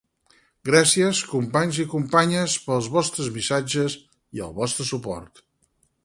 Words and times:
Gràcies, 0.67 1.19
companys 1.33 1.79
i 1.83 1.83
companyes, 1.91 2.55
pels 2.69 2.89
vostres 2.95 3.29
missatges 3.35 3.97
i 4.39 4.43
el 4.47 4.55
vostre 4.61 4.87
suport! 4.93 5.43